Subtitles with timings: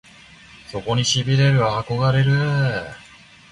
[0.71, 2.93] そこに痺れる憧れるぅ！！